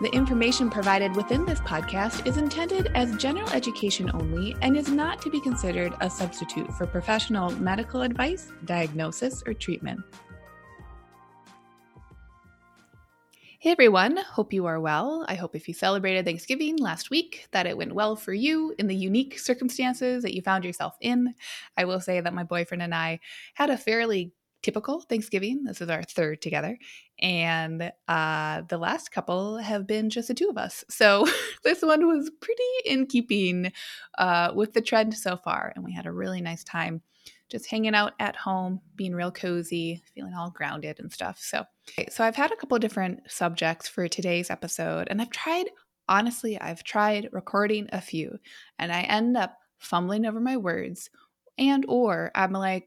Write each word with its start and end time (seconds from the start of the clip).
The 0.00 0.14
information 0.14 0.70
provided 0.70 1.14
within 1.14 1.44
this 1.44 1.60
podcast 1.60 2.26
is 2.26 2.38
intended 2.38 2.90
as 2.94 3.14
general 3.18 3.50
education 3.50 4.10
only 4.14 4.56
and 4.62 4.74
is 4.74 4.88
not 4.88 5.20
to 5.20 5.28
be 5.28 5.42
considered 5.42 5.92
a 6.00 6.08
substitute 6.08 6.72
for 6.72 6.86
professional 6.86 7.50
medical 7.60 8.00
advice, 8.00 8.50
diagnosis, 8.64 9.42
or 9.46 9.52
treatment. 9.52 10.00
Hey 13.58 13.72
everyone, 13.72 14.16
hope 14.16 14.54
you 14.54 14.64
are 14.64 14.80
well. 14.80 15.26
I 15.28 15.34
hope 15.34 15.54
if 15.54 15.68
you 15.68 15.74
celebrated 15.74 16.24
Thanksgiving 16.24 16.78
last 16.78 17.10
week 17.10 17.46
that 17.50 17.66
it 17.66 17.76
went 17.76 17.94
well 17.94 18.16
for 18.16 18.32
you 18.32 18.74
in 18.78 18.86
the 18.86 18.96
unique 18.96 19.38
circumstances 19.38 20.22
that 20.22 20.34
you 20.34 20.40
found 20.40 20.64
yourself 20.64 20.96
in. 21.02 21.34
I 21.76 21.84
will 21.84 22.00
say 22.00 22.22
that 22.22 22.32
my 22.32 22.44
boyfriend 22.44 22.80
and 22.80 22.94
I 22.94 23.20
had 23.52 23.68
a 23.68 23.76
fairly 23.76 24.32
typical 24.62 25.00
Thanksgiving. 25.00 25.64
This 25.64 25.80
is 25.80 25.88
our 25.88 26.02
third 26.02 26.42
together. 26.42 26.78
And 27.20 27.92
uh, 28.08 28.62
the 28.68 28.78
last 28.78 29.10
couple 29.10 29.58
have 29.58 29.86
been 29.86 30.10
just 30.10 30.28
the 30.28 30.34
two 30.34 30.48
of 30.48 30.58
us. 30.58 30.84
So 30.88 31.26
this 31.64 31.82
one 31.82 32.06
was 32.06 32.30
pretty 32.40 32.62
in 32.84 33.06
keeping 33.06 33.72
uh, 34.18 34.52
with 34.54 34.72
the 34.72 34.82
trend 34.82 35.14
so 35.14 35.36
far. 35.36 35.72
And 35.74 35.84
we 35.84 35.92
had 35.92 36.06
a 36.06 36.12
really 36.12 36.40
nice 36.40 36.64
time 36.64 37.02
just 37.50 37.68
hanging 37.68 37.94
out 37.94 38.12
at 38.20 38.36
home, 38.36 38.80
being 38.94 39.14
real 39.14 39.32
cozy, 39.32 40.02
feeling 40.14 40.34
all 40.34 40.50
grounded 40.50 41.00
and 41.00 41.12
stuff. 41.12 41.38
So, 41.40 41.64
so 42.08 42.24
I've 42.24 42.36
had 42.36 42.52
a 42.52 42.56
couple 42.56 42.78
different 42.78 43.20
subjects 43.28 43.88
for 43.88 44.08
today's 44.08 44.50
episode, 44.50 45.08
and 45.10 45.20
I've 45.20 45.30
tried, 45.30 45.66
honestly, 46.08 46.58
I've 46.60 46.84
tried 46.84 47.28
recording 47.32 47.88
a 47.92 48.00
few, 48.00 48.38
and 48.78 48.92
I 48.92 49.02
end 49.02 49.36
up 49.36 49.58
fumbling 49.78 50.26
over 50.26 50.40
my 50.40 50.56
words, 50.56 51.10
and 51.58 51.84
or 51.88 52.30
I'm 52.34 52.52
like, 52.52 52.84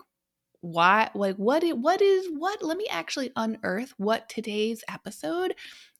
why, 0.63 1.09
like, 1.13 1.35
what, 1.35 1.61
is, 1.61 1.73
what 1.73 2.01
is, 2.01 2.27
what, 2.37 2.63
let 2.63 2.77
me 2.77 2.87
actually 2.89 3.31
unearth 3.35 3.93
what 3.97 4.29
today's 4.29 4.81
episode 4.87 5.53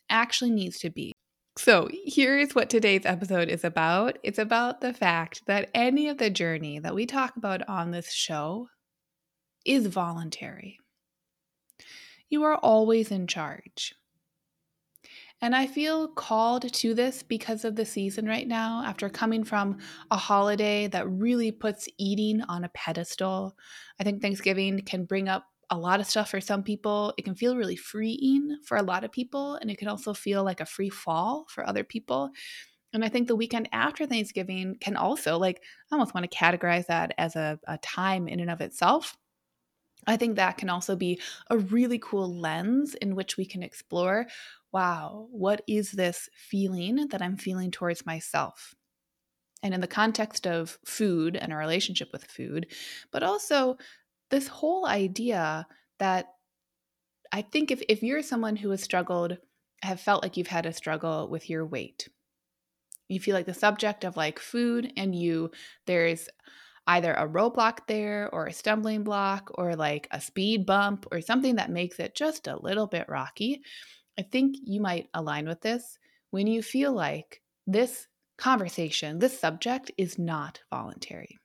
actually 0.10 0.52
needs 0.52 0.80
to 0.80 0.90
be. 0.90 1.12
So, 1.58 1.90
here's 2.06 2.56
what 2.56 2.70
today's 2.70 3.06
episode 3.06 3.50
is 3.50 3.66
about 3.66 4.18
it's 4.24 4.40
about 4.40 4.80
the 4.80 4.94
fact 4.94 5.46
that 5.48 5.70
any 5.74 6.08
of 6.08 6.18
the 6.18 6.30
journey 6.30 6.80
that 6.80 6.96
we 6.96 7.06
talk 7.06 7.36
about 7.36 7.68
on 7.68 7.92
this 7.92 8.12
show 8.12 8.70
is 9.66 9.86
voluntary. 9.88 10.80
You 12.30 12.44
are 12.44 12.56
always 12.56 13.12
in 13.12 13.28
charge. 13.28 13.94
And 15.44 15.54
I 15.54 15.68
feel 15.68 16.08
called 16.08 16.72
to 16.72 16.94
this 16.94 17.22
because 17.22 17.66
of 17.66 17.76
the 17.76 17.84
season 17.84 18.26
right 18.26 18.48
now, 18.48 18.82
after 18.86 19.10
coming 19.10 19.44
from 19.44 19.78
a 20.10 20.16
holiday 20.16 20.88
that 20.88 21.10
really 21.10 21.52
puts 21.52 21.90
eating 21.98 22.42
on 22.44 22.64
a 22.64 22.70
pedestal. 22.70 23.54
I 24.00 24.06
think 24.06 24.22
Thanksgiving 24.22 24.80
can 24.86 25.04
bring 25.04 25.28
up 25.28 25.46
a 25.70 25.78
lot 25.78 26.00
of 26.00 26.06
stuff 26.06 26.30
for 26.30 26.40
some 26.40 26.64
people. 26.64 27.14
It 27.18 27.26
can 27.26 27.36
feel 27.36 27.58
really 27.58 27.76
freeing 27.76 28.56
for 28.66 28.78
a 28.78 28.84
lot 28.84 29.04
of 29.04 29.12
people, 29.12 29.56
and 29.56 29.70
it 29.70 29.78
can 29.78 29.90
also 29.90 30.14
feel 30.14 30.46
like 30.46 30.62
a 30.62 30.66
free 30.66 30.90
fall 30.90 31.46
for 31.50 31.68
other 31.68 31.84
people. 31.84 32.30
And 32.94 33.04
I 33.04 33.10
think 33.10 33.28
the 33.28 33.36
weekend 33.36 33.68
after 33.74 34.06
Thanksgiving 34.06 34.78
can 34.80 34.96
also, 34.96 35.38
like, 35.38 35.62
I 35.92 35.96
almost 35.96 36.14
want 36.14 36.32
to 36.32 36.38
categorize 36.38 36.86
that 36.86 37.14
as 37.18 37.36
a, 37.36 37.60
a 37.68 37.78
time 37.80 38.30
in 38.30 38.40
and 38.40 38.50
of 38.50 38.62
itself. 38.62 39.18
I 40.06 40.18
think 40.18 40.36
that 40.36 40.58
can 40.58 40.70
also 40.70 40.96
be 40.96 41.20
a 41.50 41.58
really 41.58 42.00
cool 42.00 42.34
lens 42.34 42.94
in 42.96 43.16
which 43.16 43.38
we 43.38 43.46
can 43.46 43.64
explore 43.64 44.28
wow, 44.74 45.28
what 45.32 45.62
is 45.68 45.92
this 45.92 46.30
feeling 46.36 47.08
that 47.10 47.22
I'm 47.22 47.38
feeling 47.38 47.72
towards 47.72 48.06
myself? 48.06 48.74
And 49.64 49.74
in 49.74 49.82
the 49.82 49.88
context 49.88 50.46
of 50.48 50.80
food 50.86 51.38
and 51.38 51.54
a 51.54 51.58
relationship 51.58 52.10
with 52.12 52.26
food, 52.26 52.72
but 53.12 53.24
also 53.24 53.78
this 54.30 54.48
whole 54.48 54.86
idea 54.86 55.68
that 56.00 56.28
I 57.32 57.42
think 57.42 57.72
if, 57.72 57.82
if 57.90 58.04
you're 58.04 58.22
someone 58.22 58.56
who 58.56 58.70
has 58.70 58.82
struggled, 58.82 59.38
have 59.82 60.00
felt 60.00 60.24
like 60.24 60.38
you've 60.38 60.48
had 60.48 60.66
a 60.66 60.74
struggle 60.74 61.28
with 61.30 61.50
your 61.50 61.66
weight, 61.66 62.08
you 63.10 63.20
feel 63.20 63.36
like 63.36 63.46
the 63.46 63.54
subject 63.54 64.04
of 64.04 64.18
like 64.18 64.40
food 64.40 64.92
and 64.98 65.16
you, 65.16 65.52
there's 65.86 66.30
either 66.88 67.14
a 67.14 67.28
roadblock 67.28 67.88
there 67.88 68.30
or 68.34 68.48
a 68.48 68.54
stumbling 68.54 69.04
block 69.04 69.52
or 69.56 69.76
like 69.76 70.08
a 70.12 70.22
speed 70.22 70.66
bump 70.66 71.06
or 71.12 71.22
something 71.22 71.56
that 71.56 71.70
makes 71.72 72.00
it 72.00 72.16
just 72.16 72.48
a 72.48 72.62
little 72.62 72.88
bit 72.88 73.08
rocky. 73.10 73.62
I 74.18 74.22
think 74.22 74.58
you 74.64 74.82
might 74.82 75.10
align 75.14 75.48
with 75.48 75.62
this 75.62 75.98
when 76.32 76.48
you 76.48 76.62
feel 76.62 76.92
like 76.92 77.42
this 77.68 78.08
conversation, 78.38 79.20
this 79.20 79.40
subject 79.40 79.92
is 79.98 80.18
not 80.20 80.60
voluntary 80.70 81.40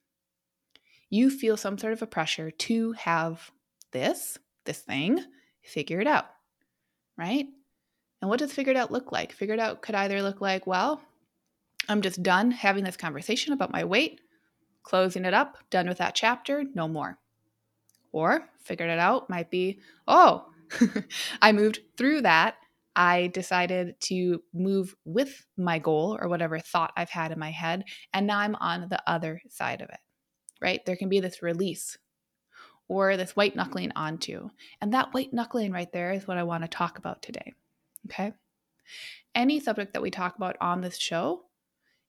you 1.11 1.31
feel 1.31 1.57
some 1.57 1.79
sort 1.79 1.93
of 1.93 2.03
a 2.03 2.07
pressure 2.07 2.51
to 2.51 2.93
have 2.93 3.51
this, 3.93 4.39
this 4.65 4.81
thing, 4.81 5.25
figured 5.63 6.07
out, 6.07 6.27
right? 7.17 7.47
And 8.21 8.29
what 8.29 8.41
does 8.41 8.53
figured 8.53 8.77
out 8.77 8.91
look 8.91 9.13
like? 9.13 9.33
Figured 9.33 9.61
out 9.61 9.83
could 9.83 9.95
either 9.95 10.23
look 10.23 10.41
like, 10.41 10.67
well, 10.67 11.01
I'm 11.89 12.03
just 12.03 12.23
done 12.23 12.51
having 12.51 12.85
this 12.85 12.97
conversation 12.97 13.53
about 13.53 13.73
my 13.73 13.85
weight, 13.85 14.21
closing 14.83 15.25
it 15.25 15.35
up, 15.35 15.59
done 15.71 15.89
with 15.89 15.99
that 15.99 16.15
chapter, 16.15 16.65
no 16.75 16.89
more. 16.89 17.19
Or 18.13 18.49
figured 18.63 18.91
it 18.91 18.99
out 18.99 19.31
might 19.31 19.51
be, 19.51 19.81
oh, 20.07 20.47
I 21.43 21.53
moved 21.53 21.81
through 21.97 22.23
that. 22.23 22.57
I 22.97 23.29
decided 23.29 24.01
to 24.01 24.43
move 24.53 24.95
with 25.05 25.47
my 25.57 25.79
goal 25.79 26.19
or 26.21 26.29
whatever 26.29 26.59
thought 26.59 26.93
I've 26.97 27.11
had 27.11 27.31
in 27.31 27.39
my 27.39 27.51
head. 27.51 27.85
And 28.13 28.27
now 28.27 28.39
I'm 28.39 28.57
on 28.57 28.89
the 28.89 29.01
other 29.09 29.41
side 29.49 29.83
of 29.83 29.89
it 29.89 30.01
right? 30.61 30.85
There 30.85 30.97
can 30.97 31.09
be 31.09 31.21
this 31.21 31.43
release 31.43 31.99
or 32.89 33.17
this 33.17 33.37
white 33.37 33.55
knuckling 33.55 33.93
onto. 33.95 34.49
And 34.81 34.93
that 34.95 35.13
white 35.13 35.33
knuckling 35.33 35.73
right 35.73 35.93
there 35.93 36.13
is 36.13 36.27
what 36.27 36.39
I 36.39 36.43
want 36.43 36.65
to 36.65 36.69
talk 36.69 36.99
about 36.99 37.23
today. 37.23 37.55
Okay. 38.07 38.33
Any 39.35 39.61
subject 39.61 39.93
that 39.93 40.03
we 40.03 40.11
talk 40.11 40.37
about 40.37 40.57
on 40.61 40.81
this 40.81 40.97
show, 40.97 41.43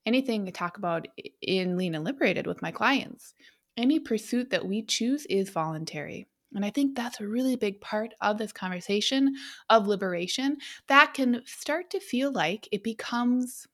anything 0.05 0.47
I 0.47 0.51
talk 0.51 0.77
about 0.77 1.07
in 1.41 1.77
Lean 1.77 1.95
and 1.95 2.05
Liberated 2.05 2.47
with 2.47 2.61
my 2.61 2.71
clients, 2.71 3.33
any 3.75 3.99
pursuit 3.99 4.49
that 4.51 4.65
we 4.65 4.81
choose 4.81 5.25
is 5.25 5.49
voluntary. 5.49 6.27
And 6.53 6.65
I 6.65 6.71
think 6.71 6.95
that's 6.95 7.19
a 7.19 7.27
really 7.27 7.55
big 7.55 7.79
part 7.79 8.13
of 8.21 8.37
this 8.37 8.51
conversation 8.51 9.35
of 9.69 9.87
liberation 9.87 10.57
that 10.87 11.13
can 11.13 11.41
start 11.45 11.91
to 11.91 11.99
feel 11.99 12.31
like 12.31 12.67
it 12.71 12.83
becomes, 12.83 13.67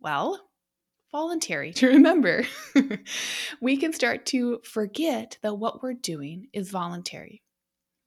well, 0.00 0.40
voluntary 1.12 1.72
to 1.74 1.86
remember. 1.86 2.44
we 3.60 3.76
can 3.76 3.92
start 3.92 4.26
to 4.26 4.60
forget 4.64 5.38
that 5.42 5.54
what 5.54 5.82
we're 5.82 5.94
doing 5.94 6.48
is 6.52 6.70
voluntary. 6.70 7.42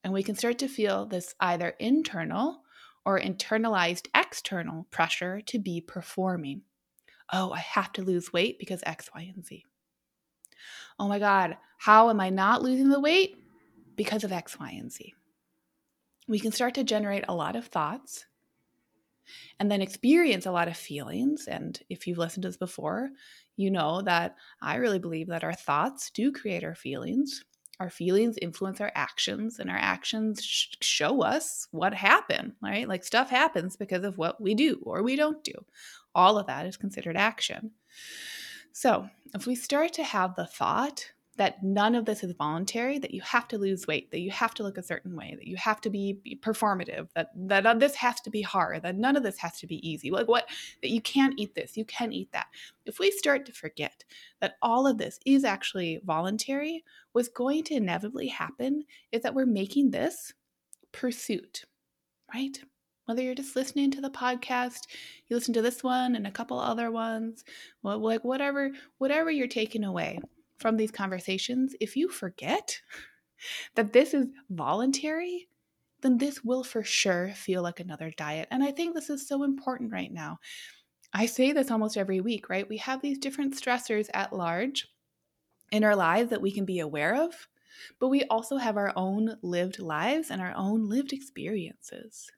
And 0.04 0.12
we 0.14 0.24
can 0.24 0.36
start 0.36 0.60
to 0.60 0.68
feel 0.68 1.06
this 1.06 1.34
either 1.40 1.70
internal 1.80 2.64
or 3.06 3.20
internalized 3.20 4.08
external 4.14 4.86
pressure 4.92 5.40
to 5.46 5.60
be 5.60 5.80
performing. 5.80 6.64
Oh, 7.32 7.52
I 7.54 7.60
have 7.60 7.94
to 7.94 8.02
lose 8.02 8.34
weight 8.34 8.60
because 8.60 8.84
X, 8.86 9.10
Y, 9.16 9.32
and 9.34 9.46
Z. 9.46 9.64
Oh 11.00 11.08
my 11.08 11.20
God, 11.20 11.56
how 11.78 12.10
am 12.10 12.20
I 12.20 12.30
not 12.30 12.62
losing 12.62 12.90
the 12.90 13.00
weight? 13.00 13.38
Because 13.98 14.24
of 14.24 14.32
X, 14.32 14.58
Y, 14.58 14.72
and 14.80 14.92
Z. 14.92 15.14
We 16.30 16.40
can 16.40 16.54
start 16.54 16.76
to 16.76 16.84
generate 16.86 17.26
a 17.28 17.36
lot 17.36 17.58
of 17.58 17.68
thoughts 17.68 18.26
and 19.60 19.70
then 19.70 19.82
experience 19.82 20.46
a 20.46 20.52
lot 20.52 20.68
of 20.68 20.78
feelings. 20.78 21.48
And 21.48 21.80
if 21.90 22.08
you've 22.08 22.18
listened 22.18 22.44
to 22.44 22.50
this 22.50 22.58
before, 22.58 23.10
you 23.56 23.72
know 23.72 24.02
that 24.04 24.36
I 24.62 24.76
really 24.76 25.00
believe 25.00 25.28
that 25.28 25.44
our 25.44 25.54
thoughts 25.54 26.10
do 26.12 26.32
create 26.32 26.64
our 26.64 26.76
feelings. 26.76 27.44
Our 27.80 27.90
feelings 27.90 28.38
influence 28.42 28.82
our 28.82 28.92
actions, 28.96 29.60
and 29.60 29.70
our 29.70 29.78
actions 29.78 30.44
sh- 30.44 30.76
show 30.82 31.22
us 31.22 31.68
what 31.72 31.94
happened, 31.94 32.54
right? 32.62 32.88
Like 32.88 33.04
stuff 33.04 33.30
happens 33.30 33.76
because 33.76 34.04
of 34.04 34.18
what 34.18 34.42
we 34.42 34.56
do 34.56 34.80
or 34.84 35.04
we 35.04 35.16
don't 35.16 35.44
do. 35.44 35.54
All 36.16 36.40
of 36.40 36.48
that 36.48 36.66
is 36.66 36.76
considered 36.76 37.16
action. 37.16 37.72
So, 38.72 39.10
if 39.36 39.46
we 39.46 39.54
start 39.54 39.94
to 39.94 40.04
have 40.04 40.36
the 40.36 40.48
thought 40.48 41.12
that 41.38 41.64
none 41.64 41.96
of 41.96 42.06
this 42.06 42.24
is 42.24 42.34
voluntary, 42.34 42.98
that 43.00 43.14
you 43.14 43.22
have 43.22 43.48
to 43.48 43.58
lose 43.58 43.88
weight, 43.88 44.10
that 44.12 44.20
you 44.20 44.32
have 44.32 44.54
to 44.56 44.64
look 44.64 44.78
a 44.78 44.84
certain 44.84 45.16
way, 45.16 45.36
that 45.36 45.48
you 45.48 45.56
have 45.56 45.80
to 45.82 45.90
be, 45.90 46.20
performative, 46.42 47.08
that 47.16 47.30
that 47.36 47.66
uh, 47.66 47.74
this 47.76 47.96
has 47.96 48.20
to 48.22 48.30
be 48.30 48.42
hard, 48.42 48.82
that 48.84 48.96
none 48.96 49.16
of 49.16 49.24
this 49.24 49.38
has 49.38 49.60
to 49.60 49.68
be 49.68 49.88
easy. 49.88 50.10
Like 50.10 50.28
what 50.28 50.50
that 50.82 50.90
you 50.90 51.00
can't 51.00 51.36
eat 51.38 51.54
this, 51.56 51.78
you 51.78 51.86
can 51.86 52.12
eat 52.12 52.32
that. 52.34 52.48
If 52.86 53.00
we 53.00 53.12
start 53.12 53.46
to 53.46 53.52
forget 53.52 54.04
that 54.42 54.56
all 54.62 54.88
of 54.88 54.98
this 54.98 55.20
is 55.26 55.44
actually 55.44 56.02
voluntary, 56.04 56.84
what's 57.12 57.28
going 57.28 57.64
to 57.66 57.76
inevitably 57.76 58.28
happen 58.28 58.84
is 59.12 59.22
that 59.22 59.36
we're 59.36 59.46
making 59.46 59.92
this 59.92 60.34
pursuit, 60.92 61.66
right? 62.34 62.60
Whether 63.06 63.22
you're 63.22 63.36
just 63.36 63.56
listening 63.56 63.92
to 63.92 64.02
the 64.02 64.10
podcast, 64.10 64.82
you 65.28 65.36
listen 65.36 65.54
to 65.54 65.62
this 65.62 65.82
one 65.82 66.16
and 66.16 66.28
a 66.28 66.32
couple 66.32 66.60
other 66.60 66.92
ones, 66.92 67.46
well, 67.82 68.00
like 68.00 68.26
whatever, 68.26 68.72
whatever 68.98 69.32
you're 69.32 69.48
taking 69.48 69.86
away 69.86 70.20
from 70.58 70.78
these 70.78 70.92
conversations, 70.92 71.76
if 71.80 71.96
you 71.96 72.10
forget 72.10 72.82
that 73.76 73.94
this 73.94 74.14
is 74.14 74.28
voluntary, 74.50 75.48
then 76.02 76.18
this 76.18 76.44
will 76.44 76.64
for 76.64 76.84
sure 76.84 77.30
feel 77.30 77.62
like 77.62 77.80
another 77.80 78.12
diet. 78.18 78.48
And 78.52 78.64
I 78.64 78.72
think 78.72 78.94
this 78.94 79.10
is 79.10 79.28
so 79.28 79.44
important 79.44 79.92
right 79.92 80.12
now. 80.12 80.40
I 81.14 81.26
say 81.26 81.52
this 81.52 81.72
almost 81.72 81.98
every 81.98 82.22
week, 82.22 82.50
right? 82.50 82.68
We 82.68 82.78
have 82.78 83.02
these 83.02 83.18
different 83.18 83.56
stressors 83.56 84.08
at 84.14 84.34
large 84.34 84.88
in 85.72 85.84
our 85.84 85.96
lives 85.96 86.30
that 86.30 86.42
we 86.42 86.52
can 86.52 86.66
be 86.66 86.80
aware 86.80 87.16
of, 87.16 87.48
but 88.00 88.10
we 88.10 88.24
also 88.26 88.58
have 88.58 88.78
our 88.78 88.94
own 88.96 89.38
lived 89.42 89.80
lives 89.80 90.30
and 90.30 90.42
our 90.42 90.54
own 90.56 90.88
lived 90.88 91.14
experiences. 91.14 92.30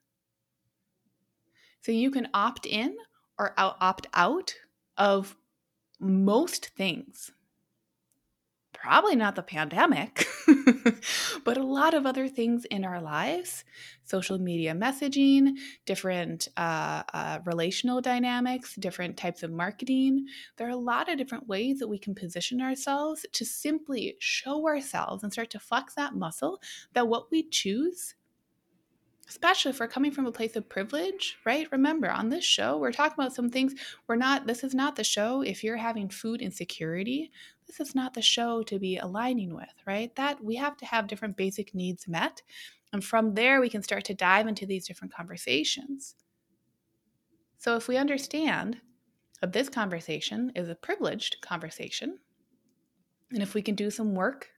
So 1.82 1.92
you 1.92 2.10
can 2.10 2.28
opt 2.34 2.66
in 2.66 2.96
or 3.38 3.54
opt 3.56 4.06
out 4.14 4.54
of 4.96 5.36
most 5.98 6.70
things 6.76 7.32
probably 8.80 9.14
not 9.14 9.36
the 9.36 9.42
pandemic, 9.42 10.26
but 11.44 11.58
a 11.58 11.62
lot 11.62 11.92
of 11.92 12.06
other 12.06 12.28
things 12.28 12.64
in 12.66 12.84
our 12.84 13.00
lives 13.00 13.64
social 14.04 14.38
media 14.38 14.72
messaging, 14.72 15.52
different 15.86 16.48
uh, 16.56 17.02
uh, 17.14 17.38
relational 17.44 18.00
dynamics, 18.00 18.74
different 18.74 19.16
types 19.16 19.44
of 19.44 19.52
marketing. 19.52 20.26
There 20.56 20.66
are 20.66 20.70
a 20.70 20.76
lot 20.76 21.08
of 21.08 21.16
different 21.16 21.46
ways 21.46 21.78
that 21.78 21.86
we 21.86 21.98
can 21.98 22.16
position 22.16 22.60
ourselves 22.60 23.24
to 23.30 23.44
simply 23.44 24.16
show 24.18 24.66
ourselves 24.66 25.22
and 25.22 25.32
start 25.32 25.50
to 25.50 25.60
flex 25.60 25.94
that 25.94 26.14
muscle 26.14 26.60
that 26.94 27.06
what 27.06 27.30
we 27.30 27.48
choose 27.48 28.14
especially 29.28 29.70
if 29.70 29.78
we're 29.78 29.86
coming 29.86 30.10
from 30.10 30.26
a 30.26 30.32
place 30.32 30.56
of 30.56 30.68
privilege, 30.68 31.38
right? 31.46 31.68
Remember, 31.70 32.10
on 32.10 32.30
this 32.30 32.44
show, 32.44 32.78
we're 32.78 32.90
talking 32.90 33.14
about 33.16 33.32
some 33.32 33.48
things 33.48 33.74
we're 34.08 34.16
not, 34.16 34.48
this 34.48 34.64
is 34.64 34.74
not 34.74 34.96
the 34.96 35.04
show 35.04 35.42
if 35.42 35.62
you're 35.62 35.76
having 35.76 36.08
food 36.08 36.42
insecurity. 36.42 37.30
This 37.70 37.88
is 37.88 37.94
not 37.94 38.14
the 38.14 38.22
show 38.22 38.64
to 38.64 38.80
be 38.80 38.96
aligning 38.96 39.54
with, 39.54 39.72
right? 39.86 40.12
That 40.16 40.42
we 40.42 40.56
have 40.56 40.76
to 40.78 40.86
have 40.86 41.06
different 41.06 41.36
basic 41.36 41.72
needs 41.72 42.08
met. 42.08 42.42
And 42.92 43.04
from 43.04 43.34
there, 43.34 43.60
we 43.60 43.68
can 43.68 43.80
start 43.80 44.04
to 44.06 44.14
dive 44.14 44.48
into 44.48 44.66
these 44.66 44.88
different 44.88 45.14
conversations. 45.14 46.16
So 47.58 47.76
if 47.76 47.86
we 47.86 47.96
understand 47.96 48.78
that 49.40 49.52
this 49.52 49.68
conversation 49.68 50.50
is 50.56 50.68
a 50.68 50.74
privileged 50.74 51.36
conversation, 51.42 52.18
and 53.30 53.40
if 53.40 53.54
we 53.54 53.62
can 53.62 53.76
do 53.76 53.88
some 53.88 54.16
work 54.16 54.48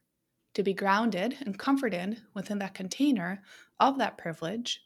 to 0.55 0.63
be 0.63 0.73
grounded 0.73 1.37
and 1.43 1.59
comforted 1.59 2.17
within 2.33 2.61
that 2.61 2.73
container 2.73 3.43
of 3.79 3.99
that 3.99 4.17
privilege, 4.17 4.81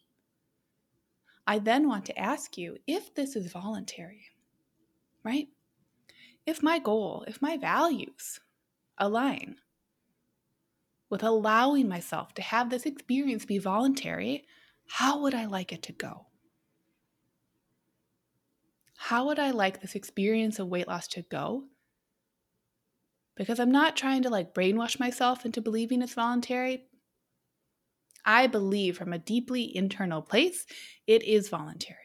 I 1.46 1.60
then 1.60 1.86
want 1.86 2.04
to 2.06 2.18
ask 2.18 2.58
you 2.58 2.76
if 2.88 3.14
this 3.14 3.36
is 3.36 3.52
voluntary, 3.52 4.24
right? 5.22 5.46
If 6.46 6.62
my 6.62 6.78
goal, 6.78 7.24
if 7.26 7.42
my 7.42 7.56
values 7.56 8.40
align 8.96 9.56
with 11.10 11.22
allowing 11.22 11.88
myself 11.88 12.34
to 12.34 12.42
have 12.42 12.70
this 12.70 12.86
experience 12.86 13.44
be 13.44 13.58
voluntary, 13.58 14.46
how 14.88 15.20
would 15.20 15.34
I 15.34 15.46
like 15.46 15.72
it 15.72 15.82
to 15.84 15.92
go? 15.92 16.26
How 18.96 19.26
would 19.26 19.38
I 19.38 19.50
like 19.50 19.80
this 19.80 19.94
experience 19.94 20.58
of 20.58 20.68
weight 20.68 20.88
loss 20.88 21.06
to 21.08 21.22
go 21.22 21.64
because 23.36 23.60
I'm 23.60 23.70
not 23.70 23.96
trying 23.96 24.22
to 24.22 24.30
like 24.30 24.54
brainwash 24.54 24.98
myself 24.98 25.44
into 25.44 25.60
believing 25.60 26.02
it's 26.02 26.14
voluntary. 26.14 26.84
I 28.24 28.48
believe 28.48 28.96
from 28.96 29.12
a 29.12 29.18
deeply 29.18 29.76
internal 29.76 30.22
place, 30.22 30.66
it 31.06 31.22
is 31.22 31.48
voluntary. 31.48 31.98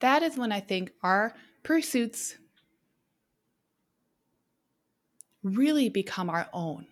That 0.00 0.22
is 0.22 0.36
when 0.36 0.52
I 0.52 0.60
think 0.60 0.92
our 1.02 1.34
pursuits 1.64 2.36
really 5.42 5.88
become 5.88 6.30
our 6.30 6.48
own. 6.52 6.86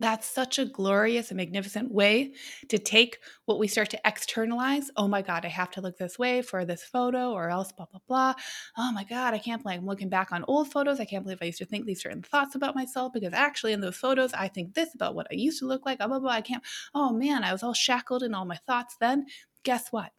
That's 0.00 0.26
such 0.26 0.58
a 0.58 0.64
glorious 0.64 1.30
and 1.30 1.36
magnificent 1.36 1.92
way 1.92 2.34
to 2.68 2.78
take 2.78 3.20
what 3.44 3.60
we 3.60 3.68
start 3.68 3.90
to 3.90 4.00
externalize. 4.04 4.90
Oh 4.96 5.06
my 5.06 5.22
God, 5.22 5.46
I 5.46 5.48
have 5.48 5.70
to 5.72 5.80
look 5.80 5.96
this 5.96 6.18
way 6.18 6.42
for 6.42 6.66
this 6.66 6.82
photo 6.82 7.30
or 7.32 7.48
else 7.48 7.70
blah, 7.70 7.86
blah, 7.86 8.00
blah. 8.06 8.34
Oh 8.76 8.92
my 8.92 9.04
God, 9.04 9.34
I 9.34 9.38
can't 9.38 9.62
believe 9.62 9.78
I'm 9.78 9.86
looking 9.86 10.10
back 10.10 10.30
on 10.30 10.44
old 10.48 10.70
photos. 10.70 10.98
I 10.98 11.06
can't 11.06 11.24
believe 11.24 11.38
I 11.40 11.46
used 11.46 11.58
to 11.58 11.64
think 11.64 11.86
these 11.86 12.02
certain 12.02 12.22
thoughts 12.22 12.54
about 12.54 12.74
myself 12.74 13.12
because 13.14 13.32
actually 13.32 13.72
in 13.72 13.80
those 13.80 13.96
photos, 13.96 14.34
I 14.34 14.48
think 14.48 14.74
this 14.74 14.94
about 14.94 15.14
what 15.14 15.28
I 15.30 15.36
used 15.36 15.60
to 15.60 15.66
look 15.66 15.86
like. 15.86 15.98
Blah, 15.98 16.08
blah, 16.08 16.18
blah. 16.18 16.32
I 16.32 16.42
can't. 16.42 16.62
Oh 16.92 17.10
man, 17.12 17.42
I 17.42 17.52
was 17.52 17.62
all 17.62 17.72
shackled 17.72 18.24
in 18.24 18.34
all 18.34 18.44
my 18.44 18.58
thoughts 18.66 18.96
then. 19.00 19.26
Guess 19.62 19.88
what? 19.92 20.12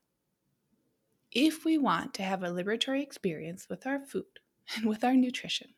If 1.31 1.63
we 1.63 1.77
want 1.77 2.15
to 2.15 2.23
have 2.23 2.41
a 2.43 2.47
liberatory 2.47 3.03
experience 3.03 3.67
with 3.69 3.85
our 3.85 3.99
food 3.99 4.23
and 4.75 4.85
with 4.85 5.03
our 5.03 5.15
nutrition, 5.15 5.74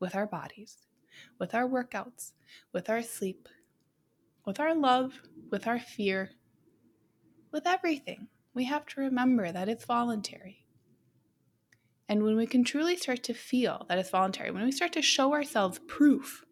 with 0.00 0.14
our 0.14 0.26
bodies, 0.26 0.78
with 1.38 1.54
our 1.54 1.68
workouts, 1.68 2.32
with 2.72 2.88
our 2.88 3.02
sleep, 3.02 3.48
with 4.44 4.60
our 4.60 4.74
love, 4.74 5.20
with 5.50 5.66
our 5.66 5.78
fear, 5.78 6.30
with 7.52 7.66
everything. 7.66 8.28
We 8.54 8.64
have 8.64 8.86
to 8.86 9.00
remember 9.00 9.52
that 9.52 9.68
it's 9.68 9.84
voluntary. 9.84 10.66
And 12.08 12.22
when 12.22 12.36
we 12.36 12.46
can 12.46 12.64
truly 12.64 12.96
start 12.96 13.22
to 13.24 13.34
feel 13.34 13.84
that 13.88 13.98
it's 13.98 14.10
voluntary, 14.10 14.50
when 14.50 14.64
we 14.64 14.72
start 14.72 14.92
to 14.92 15.02
show 15.02 15.32
ourselves 15.32 15.80
proof 15.86 16.44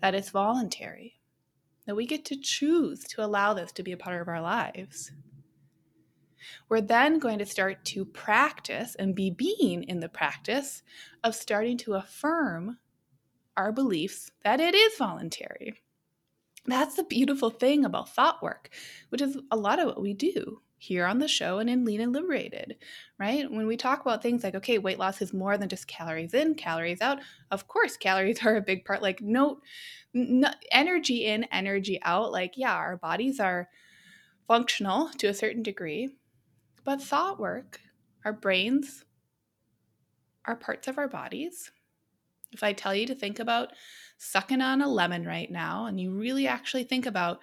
that 0.00 0.14
it's 0.14 0.30
voluntary, 0.30 1.20
that 1.86 1.96
we 1.96 2.06
get 2.06 2.24
to 2.26 2.36
choose 2.36 3.04
to 3.04 3.24
allow 3.24 3.54
this 3.54 3.72
to 3.72 3.82
be 3.82 3.92
a 3.92 3.96
part 3.96 4.20
of 4.20 4.28
our 4.28 4.42
lives, 4.42 5.12
we're 6.68 6.80
then 6.80 7.18
going 7.18 7.38
to 7.38 7.46
start 7.46 7.84
to 7.86 8.04
practice 8.04 8.94
and 8.96 9.14
be 9.14 9.30
being 9.30 9.84
in 9.84 10.00
the 10.00 10.08
practice 10.08 10.82
of 11.22 11.34
starting 11.34 11.76
to 11.78 11.94
affirm 11.94 12.78
our 13.56 13.72
beliefs 13.72 14.30
that 14.42 14.60
it 14.60 14.74
is 14.74 14.96
voluntary. 14.98 15.74
That's 16.66 16.96
the 16.96 17.04
beautiful 17.04 17.50
thing 17.50 17.84
about 17.84 18.08
thought 18.08 18.42
work, 18.42 18.70
which 19.10 19.20
is 19.20 19.38
a 19.50 19.56
lot 19.56 19.78
of 19.78 19.86
what 19.86 20.00
we 20.00 20.14
do 20.14 20.60
here 20.78 21.06
on 21.06 21.18
the 21.18 21.28
show 21.28 21.58
and 21.58 21.70
in 21.70 21.84
Lean 21.84 22.00
and 22.00 22.12
Liberated, 22.12 22.76
right? 23.18 23.50
When 23.50 23.66
we 23.66 23.76
talk 23.76 24.00
about 24.00 24.22
things 24.22 24.44
like, 24.44 24.54
okay, 24.54 24.78
weight 24.78 24.98
loss 24.98 25.22
is 25.22 25.32
more 25.32 25.56
than 25.56 25.68
just 25.68 25.86
calories 25.86 26.34
in, 26.34 26.54
calories 26.54 27.00
out. 27.00 27.20
Of 27.50 27.68
course, 27.68 27.96
calories 27.96 28.42
are 28.44 28.56
a 28.56 28.62
big 28.62 28.84
part. 28.84 29.02
Like, 29.02 29.20
no, 29.20 29.60
no 30.12 30.50
energy 30.70 31.26
in, 31.26 31.44
energy 31.44 31.98
out. 32.02 32.32
Like, 32.32 32.54
yeah, 32.56 32.74
our 32.74 32.96
bodies 32.96 33.40
are 33.40 33.68
functional 34.46 35.08
to 35.18 35.28
a 35.28 35.34
certain 35.34 35.62
degree, 35.62 36.16
but 36.84 37.02
thought 37.02 37.40
work, 37.40 37.80
our 38.24 38.32
brains, 38.32 39.04
are 40.44 40.56
parts 40.56 40.88
of 40.88 40.98
our 40.98 41.08
bodies 41.08 41.70
if 42.54 42.62
I 42.62 42.72
tell 42.72 42.94
you 42.94 43.06
to 43.06 43.14
think 43.14 43.38
about 43.38 43.72
sucking 44.16 44.60
on 44.60 44.80
a 44.80 44.88
lemon 44.88 45.26
right 45.26 45.50
now, 45.50 45.86
and 45.86 46.00
you 46.00 46.12
really 46.12 46.46
actually 46.46 46.84
think 46.84 47.04
about 47.04 47.40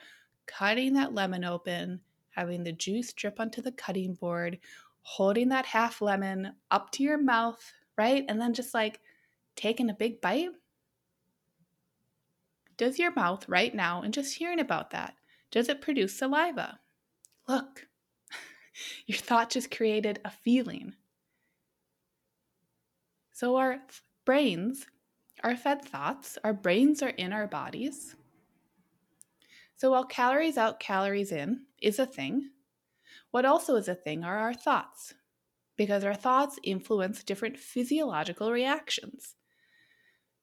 cutting 0.47 0.93
that 0.93 1.13
lemon 1.13 1.43
open, 1.43 1.99
having 2.31 2.63
the 2.63 2.71
juice 2.71 3.13
drip 3.13 3.39
onto 3.39 3.61
the 3.61 3.73
cutting 3.73 4.13
board, 4.13 4.57
holding 5.01 5.49
that 5.49 5.65
half 5.65 6.01
lemon 6.01 6.53
up 6.71 6.91
to 6.91 7.03
your 7.03 7.17
mouth, 7.17 7.73
right? 7.97 8.23
And 8.27 8.39
then 8.39 8.53
just 8.53 8.73
like 8.73 9.01
taking 9.55 9.89
a 9.89 9.93
big 9.93 10.21
bite. 10.21 10.51
Does 12.77 12.97
your 12.97 13.13
mouth 13.13 13.47
right 13.47 13.75
now, 13.75 14.01
and 14.01 14.13
just 14.13 14.37
hearing 14.37 14.59
about 14.59 14.91
that, 14.91 15.13
does 15.51 15.67
it 15.67 15.81
produce 15.81 16.17
saliva? 16.17 16.79
Look, 17.47 17.87
your 19.05 19.17
thought 19.17 19.49
just 19.49 19.71
created 19.71 20.19
a 20.23 20.31
feeling. 20.31 20.93
So 23.31 23.55
our 23.55 23.79
brains 24.25 24.85
are 25.43 25.55
fed 25.55 25.83
thoughts. 25.83 26.37
Our 26.43 26.53
brains 26.53 27.01
are 27.01 27.09
in 27.09 27.33
our 27.33 27.47
bodies. 27.47 28.15
So 29.77 29.91
while 29.91 30.05
calories 30.05 30.57
out, 30.57 30.79
calories 30.79 31.31
in 31.31 31.61
is 31.81 31.97
a 31.97 32.05
thing, 32.05 32.51
what 33.31 33.45
also 33.45 33.77
is 33.77 33.87
a 33.87 33.95
thing 33.95 34.23
are 34.23 34.37
our 34.37 34.53
thoughts, 34.53 35.15
because 35.75 36.03
our 36.03 36.13
thoughts 36.13 36.59
influence 36.63 37.23
different 37.23 37.57
physiological 37.57 38.51
reactions. 38.51 39.35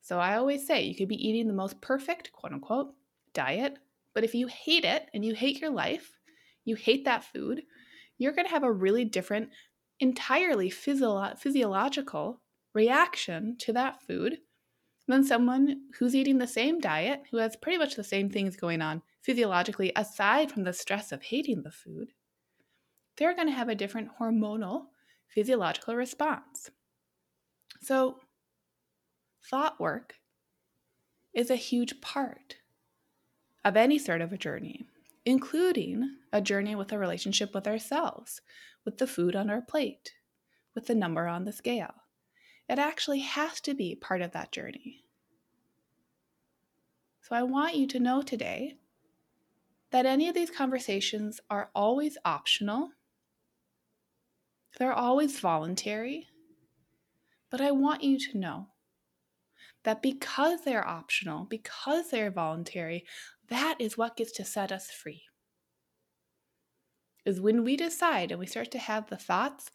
So 0.00 0.18
I 0.18 0.36
always 0.36 0.66
say 0.66 0.82
you 0.82 0.96
could 0.96 1.08
be 1.08 1.28
eating 1.28 1.46
the 1.46 1.52
most 1.52 1.80
perfect, 1.80 2.32
quote 2.32 2.52
unquote, 2.52 2.94
diet, 3.34 3.78
but 4.14 4.24
if 4.24 4.34
you 4.34 4.48
hate 4.48 4.84
it 4.84 5.08
and 5.14 5.24
you 5.24 5.34
hate 5.34 5.60
your 5.60 5.70
life, 5.70 6.18
you 6.64 6.74
hate 6.74 7.04
that 7.04 7.22
food, 7.22 7.62
you're 8.18 8.32
going 8.32 8.46
to 8.46 8.52
have 8.52 8.64
a 8.64 8.72
really 8.72 9.04
different, 9.04 9.50
entirely 10.00 10.70
physio- 10.70 11.34
physiological 11.36 12.40
reaction 12.74 13.56
to 13.58 13.72
that 13.72 14.02
food 14.02 14.38
than 15.06 15.24
someone 15.24 15.82
who's 15.98 16.14
eating 16.14 16.38
the 16.38 16.46
same 16.46 16.80
diet, 16.80 17.22
who 17.30 17.38
has 17.38 17.56
pretty 17.56 17.78
much 17.78 17.94
the 17.94 18.04
same 18.04 18.28
things 18.28 18.56
going 18.56 18.82
on 18.82 19.02
physiologically, 19.22 19.92
aside 19.96 20.50
from 20.52 20.64
the 20.64 20.72
stress 20.72 21.12
of 21.12 21.22
hating 21.22 21.62
the 21.62 21.70
food. 21.70 22.12
They're 23.16 23.34
going 23.34 23.48
to 23.48 23.54
have 23.54 23.68
a 23.68 23.74
different 23.74 24.10
hormonal 24.20 24.86
physiological 25.28 25.96
response. 25.96 26.70
So, 27.80 28.18
thought 29.42 29.80
work 29.80 30.14
is 31.34 31.50
a 31.50 31.56
huge 31.56 32.00
part 32.00 32.56
of 33.64 33.76
any 33.76 33.98
sort 33.98 34.20
of 34.20 34.32
a 34.32 34.38
journey, 34.38 34.86
including 35.28 36.16
a 36.32 36.40
journey 36.40 36.74
with 36.74 36.90
a 36.90 36.98
relationship 36.98 37.52
with 37.52 37.66
ourselves, 37.66 38.40
with 38.86 38.96
the 38.96 39.06
food 39.06 39.36
on 39.36 39.50
our 39.50 39.60
plate, 39.60 40.14
with 40.74 40.86
the 40.86 40.94
number 40.94 41.26
on 41.26 41.44
the 41.44 41.52
scale. 41.52 41.92
It 42.66 42.78
actually 42.78 43.18
has 43.20 43.60
to 43.60 43.74
be 43.74 43.94
part 43.94 44.22
of 44.22 44.32
that 44.32 44.52
journey. 44.52 45.04
So 47.20 47.36
I 47.36 47.42
want 47.42 47.76
you 47.76 47.86
to 47.88 48.00
know 48.00 48.22
today 48.22 48.78
that 49.90 50.06
any 50.06 50.30
of 50.30 50.34
these 50.34 50.50
conversations 50.50 51.42
are 51.50 51.68
always 51.74 52.16
optional, 52.24 52.92
they're 54.78 54.94
always 54.94 55.38
voluntary. 55.40 56.28
But 57.50 57.60
I 57.60 57.70
want 57.70 58.02
you 58.02 58.18
to 58.18 58.38
know 58.38 58.68
that 59.84 60.00
because 60.00 60.64
they're 60.64 60.86
optional, 60.86 61.44
because 61.44 62.10
they're 62.10 62.30
voluntary, 62.30 63.04
that 63.48 63.76
is 63.78 63.96
what 63.98 64.16
gets 64.16 64.32
to 64.32 64.44
set 64.44 64.72
us 64.72 64.90
free. 64.90 65.22
Is 67.24 67.40
when 67.40 67.64
we 67.64 67.76
decide 67.76 68.30
and 68.30 68.40
we 68.40 68.46
start 68.46 68.70
to 68.72 68.78
have 68.78 69.08
the 69.08 69.16
thoughts, 69.16 69.70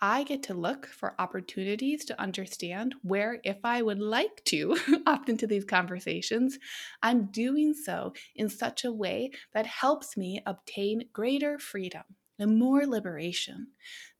I 0.00 0.22
get 0.22 0.44
to 0.44 0.54
look 0.54 0.86
for 0.86 1.20
opportunities 1.20 2.04
to 2.04 2.20
understand 2.20 2.94
where, 3.02 3.40
if 3.42 3.58
I 3.64 3.82
would 3.82 3.98
like 3.98 4.44
to 4.44 4.76
opt 5.06 5.28
into 5.28 5.46
these 5.46 5.64
conversations, 5.64 6.58
I'm 7.02 7.26
doing 7.26 7.74
so 7.74 8.12
in 8.36 8.48
such 8.48 8.84
a 8.84 8.92
way 8.92 9.32
that 9.54 9.66
helps 9.66 10.16
me 10.16 10.40
obtain 10.46 11.08
greater 11.12 11.58
freedom 11.58 12.04
and 12.38 12.58
more 12.58 12.86
liberation. 12.86 13.68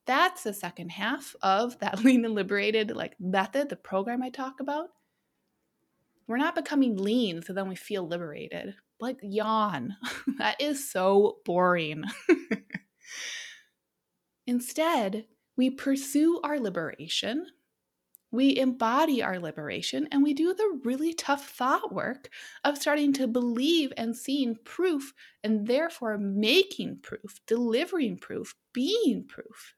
That's 0.05 0.43
the 0.43 0.55
second 0.55 0.91
half 0.91 1.37
of 1.43 1.79
that 1.79 2.03
lean 2.05 2.25
and 2.25 2.35
liberated 2.35 2.91
like 2.97 3.15
method, 3.21 3.69
the 3.69 3.77
program 3.77 4.23
I 4.23 4.31
talk 4.31 4.59
about. 4.59 4.89
We're 6.29 6.37
not 6.37 6.55
becoming 6.55 6.97
lean 6.97 7.43
so 7.43 7.55
then 7.55 7.69
we 7.69 7.75
feel 7.75 8.07
liberated. 8.07 8.75
Like 9.01 9.19
yawn. 9.23 9.97
that 10.39 10.61
is 10.61 10.91
so 10.91 11.39
boring. 11.45 12.05
Instead, 14.47 15.25
we 15.57 15.71
pursue 15.71 16.41
our 16.45 16.61
liberation, 16.61 17.47
we 18.31 18.57
embody 18.57 19.23
our 19.23 19.39
liberation, 19.39 20.09
and 20.13 20.23
we 20.23 20.35
do 20.35 20.55
the 20.55 20.81
really 20.85 21.15
tough 21.15 21.49
thought 21.49 21.93
work 21.93 22.31
of 22.65 22.79
starting 22.79 23.13
to 23.15 23.27
believe 23.27 23.93
and 23.97 24.17
seeing 24.17 24.57
proof, 24.65 25.15
and 25.43 25.67
therefore 25.67 26.19
making 26.19 26.99
proof, 27.03 27.41
delivering 27.47 28.19
proof, 28.19 28.55
being 28.73 29.25
proof. 29.27 29.75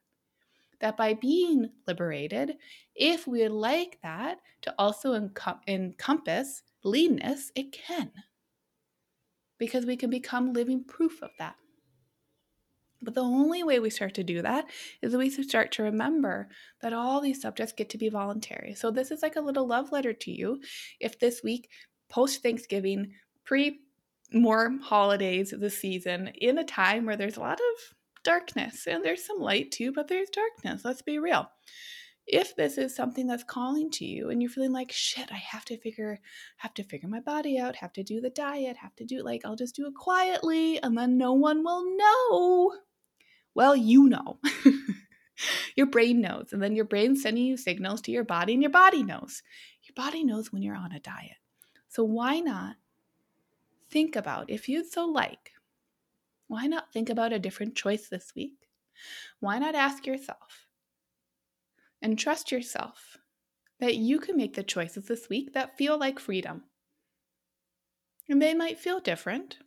That 0.81 0.97
by 0.97 1.13
being 1.13 1.69
liberated, 1.87 2.57
if 2.95 3.27
we 3.27 3.43
would 3.43 3.51
like 3.51 3.99
that 4.03 4.39
to 4.63 4.73
also 4.77 5.17
encom- 5.17 5.59
encompass 5.67 6.63
leanness, 6.83 7.51
it 7.55 7.71
can. 7.71 8.11
Because 9.57 9.85
we 9.85 9.95
can 9.95 10.09
become 10.09 10.53
living 10.53 10.83
proof 10.83 11.21
of 11.21 11.29
that. 11.37 11.55
But 13.01 13.15
the 13.15 13.21
only 13.23 13.63
way 13.63 13.79
we 13.79 13.89
start 13.89 14.13
to 14.15 14.23
do 14.23 14.41
that 14.41 14.65
is 15.01 15.15
we 15.15 15.29
start 15.29 15.71
to 15.73 15.83
remember 15.83 16.49
that 16.81 16.93
all 16.93 17.19
these 17.19 17.41
subjects 17.41 17.73
get 17.73 17.89
to 17.89 17.97
be 17.97 18.09
voluntary. 18.09 18.75
So 18.75 18.91
this 18.91 19.09
is 19.09 19.23
like 19.23 19.35
a 19.35 19.41
little 19.41 19.65
love 19.65 19.91
letter 19.91 20.13
to 20.13 20.31
you. 20.31 20.61
If 20.99 21.19
this 21.19 21.41
week, 21.43 21.69
post 22.09 22.43
Thanksgiving, 22.43 23.13
pre 23.43 23.79
more 24.33 24.77
holidays 24.81 25.53
this 25.57 25.77
season, 25.77 26.27
in 26.35 26.57
a 26.59 26.63
time 26.63 27.05
where 27.05 27.17
there's 27.17 27.37
a 27.37 27.41
lot 27.41 27.59
of 27.59 27.95
darkness 28.23 28.87
and 28.87 29.03
there's 29.03 29.25
some 29.25 29.39
light 29.39 29.71
too, 29.71 29.91
but 29.91 30.07
there's 30.07 30.29
darkness. 30.29 30.85
Let's 30.85 31.01
be 31.01 31.19
real. 31.19 31.49
If 32.27 32.55
this 32.55 32.77
is 32.77 32.95
something 32.95 33.27
that's 33.27 33.43
calling 33.43 33.89
to 33.91 34.05
you 34.05 34.29
and 34.29 34.41
you're 34.41 34.51
feeling 34.51 34.71
like 34.71 34.91
shit, 34.91 35.31
I 35.31 35.37
have 35.37 35.65
to 35.65 35.77
figure 35.77 36.19
have 36.57 36.73
to 36.75 36.83
figure 36.83 37.09
my 37.09 37.19
body 37.19 37.57
out, 37.57 37.77
have 37.77 37.93
to 37.93 38.03
do 38.03 38.21
the 38.21 38.29
diet, 38.29 38.77
have 38.77 38.95
to 38.97 39.05
do 39.05 39.23
like 39.23 39.41
I'll 39.43 39.55
just 39.55 39.75
do 39.75 39.87
it 39.87 39.95
quietly 39.95 40.81
and 40.81 40.97
then 40.97 41.17
no 41.17 41.33
one 41.33 41.63
will 41.63 41.97
know 41.97 42.73
well, 43.53 43.75
you 43.75 44.07
know. 44.07 44.39
your 45.75 45.87
brain 45.87 46.21
knows. 46.21 46.49
And 46.51 46.61
then 46.61 46.75
your 46.75 46.85
brain's 46.85 47.21
sending 47.21 47.45
you 47.45 47.57
signals 47.57 48.01
to 48.01 48.11
your 48.11 48.23
body, 48.23 48.53
and 48.53 48.61
your 48.61 48.71
body 48.71 49.03
knows. 49.03 49.43
Your 49.83 49.93
body 49.95 50.23
knows 50.23 50.51
when 50.51 50.61
you're 50.61 50.75
on 50.75 50.91
a 50.91 50.99
diet. 50.99 51.37
So 51.87 52.03
why 52.03 52.39
not 52.39 52.77
think 53.89 54.15
about, 54.15 54.49
if 54.49 54.69
you'd 54.69 54.91
so 54.91 55.05
like, 55.05 55.51
why 56.51 56.67
not 56.67 56.91
think 56.91 57.09
about 57.09 57.31
a 57.31 57.39
different 57.39 57.75
choice 57.75 58.09
this 58.09 58.33
week? 58.35 58.67
Why 59.39 59.57
not 59.57 59.73
ask 59.73 60.05
yourself 60.05 60.67
and 62.01 62.19
trust 62.19 62.51
yourself 62.51 63.17
that 63.79 63.95
you 63.95 64.19
can 64.19 64.35
make 64.35 64.55
the 64.55 64.61
choices 64.61 65.05
this 65.05 65.29
week 65.29 65.53
that 65.53 65.77
feel 65.77 65.97
like 65.97 66.19
freedom? 66.19 66.63
And 68.27 68.41
they 68.41 68.53
might 68.53 68.79
feel 68.79 68.99
different. 68.99 69.59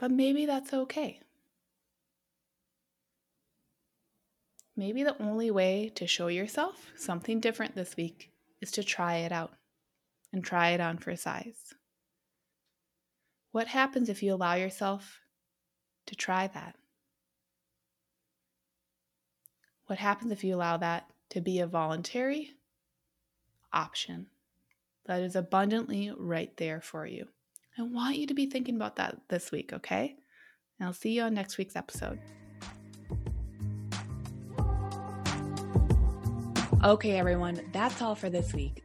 But 0.00 0.10
maybe 0.10 0.44
that's 0.44 0.74
okay. 0.74 1.20
Maybe 4.76 5.04
the 5.04 5.22
only 5.22 5.52
way 5.52 5.92
to 5.94 6.08
show 6.08 6.26
yourself 6.26 6.90
something 6.96 7.38
different 7.38 7.76
this 7.76 7.96
week 7.96 8.32
is 8.60 8.72
to 8.72 8.82
try 8.82 9.18
it 9.18 9.30
out 9.30 9.52
and 10.32 10.42
try 10.42 10.70
it 10.70 10.80
on 10.80 10.98
for 10.98 11.14
size. 11.14 11.74
What 13.52 13.66
happens 13.66 14.08
if 14.08 14.22
you 14.22 14.32
allow 14.32 14.54
yourself 14.54 15.20
to 16.06 16.14
try 16.14 16.46
that? 16.46 16.76
What 19.86 19.98
happens 19.98 20.30
if 20.30 20.44
you 20.44 20.54
allow 20.54 20.76
that 20.76 21.10
to 21.30 21.40
be 21.40 21.58
a 21.58 21.66
voluntary 21.66 22.52
option 23.72 24.26
that 25.06 25.20
is 25.20 25.34
abundantly 25.34 26.12
right 26.16 26.56
there 26.58 26.80
for 26.80 27.06
you? 27.06 27.26
I 27.76 27.82
want 27.82 28.18
you 28.18 28.26
to 28.28 28.34
be 28.34 28.46
thinking 28.46 28.76
about 28.76 28.96
that 28.96 29.16
this 29.28 29.50
week, 29.50 29.72
okay? 29.72 30.14
And 30.78 30.86
I'll 30.86 30.92
see 30.92 31.10
you 31.10 31.22
on 31.22 31.34
next 31.34 31.58
week's 31.58 31.74
episode. 31.74 32.20
Okay, 36.84 37.18
everyone, 37.18 37.60
that's 37.72 38.00
all 38.00 38.14
for 38.14 38.30
this 38.30 38.54
week. 38.54 38.84